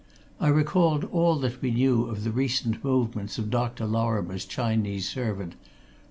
I 0.39 0.47
recalled 0.47 1.03
all 1.11 1.35
that 1.41 1.61
we 1.61 1.69
knew 1.69 2.05
of 2.05 2.23
the 2.23 2.31
recent 2.31 2.83
movements 2.83 3.37
of 3.37 3.51
Dr. 3.51 3.85
Lorrimore's 3.85 4.45
Chinese 4.45 5.07
servant. 5.07 5.53